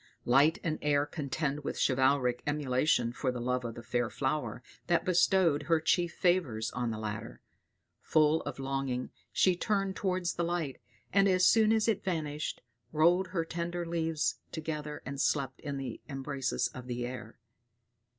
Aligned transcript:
Light 0.25 0.57
and 0.63 0.79
air 0.81 1.05
contend 1.05 1.63
with 1.63 1.77
chivalric 1.79 2.41
emulation 2.47 3.13
for 3.13 3.31
the 3.31 3.39
love 3.39 3.63
of 3.63 3.75
the 3.75 3.83
fair 3.83 4.09
flower 4.09 4.63
that 4.87 5.05
bestowed 5.05 5.61
her 5.61 5.79
chief 5.79 6.15
favors 6.15 6.71
on 6.71 6.89
the 6.89 6.97
latter; 6.97 7.39
full 8.01 8.41
of 8.41 8.57
longing 8.57 9.11
she 9.31 9.55
turned 9.55 9.95
towards 9.95 10.33
the 10.33 10.43
light, 10.43 10.81
and 11.13 11.27
as 11.27 11.45
soon 11.45 11.71
as 11.71 11.87
it 11.87 12.03
vanished, 12.03 12.63
rolled 12.91 13.27
her 13.27 13.45
tender 13.45 13.85
leaves 13.85 14.39
together 14.51 15.03
and 15.05 15.21
slept 15.21 15.59
in 15.59 15.77
the 15.77 16.01
embraces 16.09 16.67
of 16.69 16.87
the 16.87 17.05
air. 17.05 17.37